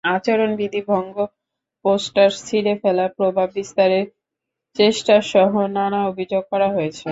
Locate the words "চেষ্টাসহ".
4.75-5.51